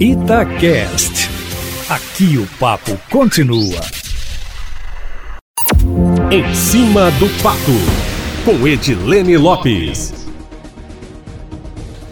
[0.00, 1.28] Itacast.
[1.90, 3.80] Aqui o papo continua.
[6.30, 7.58] Em cima do papo,
[8.44, 10.24] com Edilene Lopes.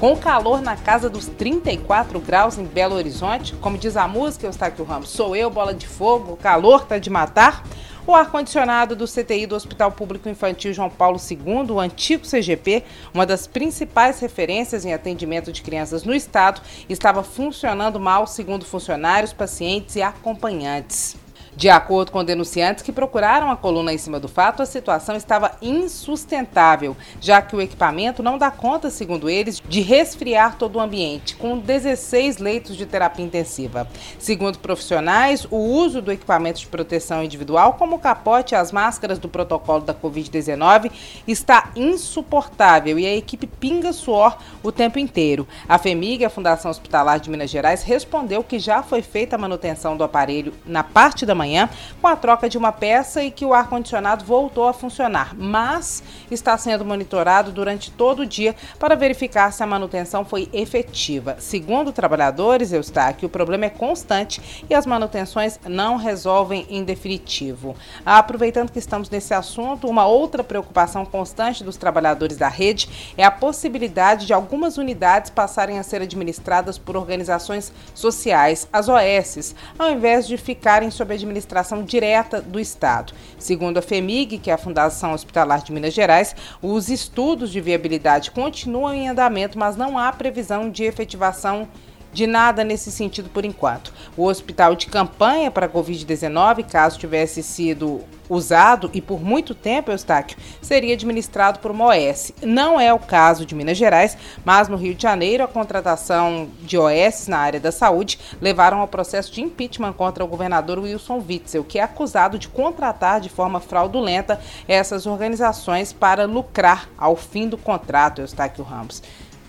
[0.01, 4.85] Com calor na casa dos 34 graus em Belo Horizonte, como diz a música, Eustáquio
[4.85, 7.63] Ramos, sou eu, bola de fogo, o calor tá de matar.
[8.07, 13.27] O ar-condicionado do CTI do Hospital Público Infantil João Paulo II, o antigo CGP, uma
[13.27, 19.97] das principais referências em atendimento de crianças no estado, estava funcionando mal, segundo funcionários, pacientes
[19.97, 21.26] e acompanhantes.
[21.56, 25.52] De acordo com denunciantes que procuraram a coluna em cima do fato, a situação estava
[25.62, 31.34] insustentável, já que o equipamento não dá conta, segundo eles, de resfriar todo o ambiente,
[31.34, 33.88] com 16 leitos de terapia intensiva.
[34.19, 39.18] Segundo profissionais, o uso do equipamento de proteção individual, como o capote e as máscaras
[39.18, 40.93] do protocolo da Covid-19,
[41.27, 45.48] está insuportável e a equipe pinga suor o tempo inteiro.
[45.66, 49.96] A FEMIG, a Fundação Hospitalar de Minas Gerais, respondeu que já foi feita a manutenção
[49.96, 53.45] do aparelho na parte da manhã manhã com a troca de uma peça e que
[53.45, 59.53] o ar-condicionado voltou a funcionar, mas está sendo monitorado durante todo o dia para verificar
[59.53, 61.37] se a manutenção foi efetiva.
[61.38, 67.77] Segundo trabalhadores, Eustáquio, o problema é constante e as manutenções não resolvem em definitivo.
[68.05, 73.31] Aproveitando que estamos nesse assunto, uma outra preocupação constante dos trabalhadores da rede é a
[73.31, 80.27] possibilidade de algumas unidades passarem a ser administradas por organizações sociais, as OS, ao invés
[80.27, 83.12] de ficarem sob administração administração direta do Estado.
[83.38, 88.30] Segundo a FEMIG, que é a Fundação Hospitalar de Minas Gerais, os estudos de viabilidade
[88.30, 91.68] continuam em andamento, mas não há previsão de efetivação
[92.17, 93.92] de nada nesse sentido por enquanto.
[94.17, 99.91] O hospital de campanha para a Covid-19, caso tivesse sido usado e por muito tempo,
[99.91, 102.33] Eustáquio, seria administrado por uma OS.
[102.42, 106.78] Não é o caso de Minas Gerais, mas no Rio de Janeiro a contratação de
[106.78, 111.64] OS na área da saúde levaram ao processo de impeachment contra o governador Wilson Witzel,
[111.64, 117.59] que é acusado de contratar de forma fraudulenta essas organizações para lucrar ao fim do
[117.59, 119.03] contrato, Eustáquio Ramos.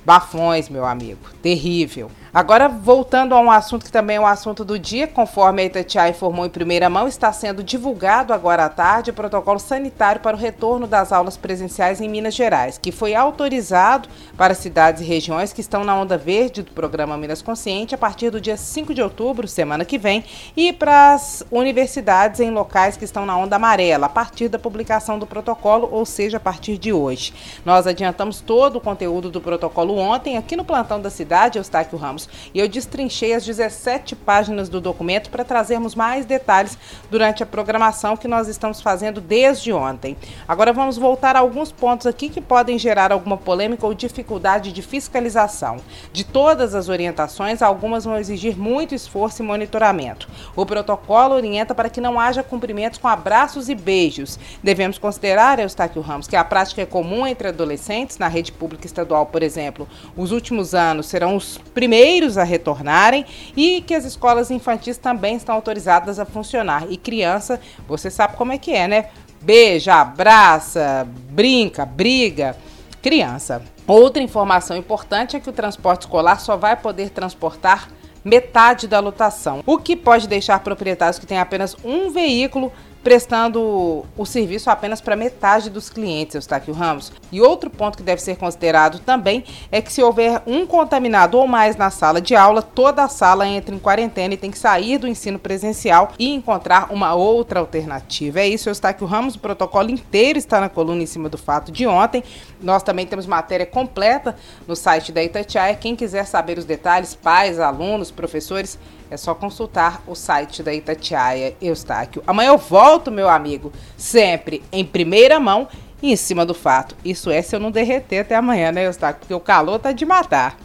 [0.08, 1.20] Bafões, meu amigo.
[1.42, 2.10] Terrível.
[2.34, 6.12] Agora, voltando a um assunto que também é um assunto do dia, conforme a Itatiaia
[6.12, 10.40] informou em primeira mão, está sendo divulgado agora à tarde o protocolo sanitário para o
[10.40, 14.08] retorno das aulas presenciais em Minas Gerais, que foi autorizado
[14.38, 18.30] para cidades e regiões que estão na onda verde do programa Minas Consciente a partir
[18.30, 20.24] do dia 5 de outubro, semana que vem,
[20.56, 25.20] e para as universidades em locais que estão na onda amarela, a partir da publicação
[25.20, 27.34] do protocolo, ou seja, a partir de hoje.
[27.66, 32.30] Nós adiantamos todo o conteúdo do protocolo ontem aqui no plantão da cidade, Eustáquio Ramos,
[32.54, 36.78] e eu destrinchei as 17 páginas do documento para trazermos mais detalhes
[37.12, 40.18] durante a programação que nós estamos fazendo desde ontem.
[40.48, 44.82] Agora vamos voltar a alguns pontos aqui que podem gerar alguma polêmica ou dificuldade de
[44.82, 45.78] fiscalização.
[46.14, 50.30] De todas as orientações, algumas vão exigir muito esforço e monitoramento.
[50.56, 54.40] O protocolo orienta para que não haja cumprimentos com abraços e beijos.
[54.64, 59.26] Devemos considerar, Eustáquio Ramos, que a prática é comum entre adolescentes na rede pública estadual,
[59.26, 59.77] por exemplo,
[60.16, 65.56] os últimos anos serão os primeiros a retornarem e que as escolas infantis também estão
[65.56, 66.86] autorizadas a funcionar.
[66.90, 69.10] E criança, você sabe como é que é, né?
[69.42, 72.56] Beija, abraça, brinca, briga.
[73.02, 73.62] Criança.
[73.86, 77.90] Outra informação importante é que o transporte escolar só vai poder transportar
[78.28, 82.74] metade da lotação, o que pode deixar proprietários que têm apenas um veículo
[83.08, 87.14] prestando o serviço apenas para metade dos clientes, Eustáquio Ramos.
[87.32, 91.48] E outro ponto que deve ser considerado também é que se houver um contaminado ou
[91.48, 94.98] mais na sala de aula, toda a sala entra em quarentena e tem que sair
[94.98, 98.42] do ensino presencial e encontrar uma outra alternativa.
[98.42, 101.88] É isso, Eustáquio Ramos, o protocolo inteiro está na coluna em cima do fato de
[101.88, 102.22] ontem.
[102.62, 104.36] Nós também temos matéria completa
[104.68, 105.74] no site da Itatiaia.
[105.76, 108.78] Quem quiser saber os detalhes, pais, alunos, professores,
[109.10, 112.22] é só consultar o site da Itatiaia Eustáquio.
[112.28, 115.68] Amanhã eu volto, meu amigo, sempre em primeira mão
[116.02, 116.96] e em cima do fato.
[117.04, 119.22] Isso é se eu não derreter até amanhã, né, Eustáquio?
[119.22, 120.58] Porque o calor tá de matar.